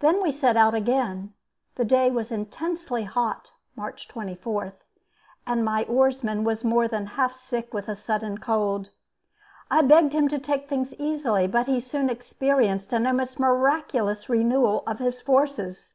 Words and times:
Then 0.00 0.20
we 0.20 0.32
set 0.32 0.56
out 0.56 0.74
again. 0.74 1.32
The 1.76 1.84
day 1.84 2.10
was 2.10 2.32
intensely 2.32 3.04
hot 3.04 3.52
(March 3.76 4.08
24), 4.08 4.74
and 5.46 5.64
my 5.64 5.84
oarsman 5.84 6.42
was 6.42 6.64
more 6.64 6.88
than 6.88 7.06
half 7.14 7.36
sick 7.36 7.72
with 7.72 7.88
a 7.88 7.94
sudden 7.94 8.38
cold. 8.38 8.90
I 9.70 9.82
begged 9.82 10.12
him 10.12 10.26
to 10.26 10.40
take 10.40 10.68
things 10.68 10.92
easily, 10.98 11.46
but 11.46 11.68
he 11.68 11.78
soon 11.78 12.10
experienced 12.10 12.92
an 12.92 13.06
almost 13.06 13.38
miraculous 13.38 14.28
renewal 14.28 14.82
of 14.88 14.98
his 14.98 15.20
forces. 15.20 15.94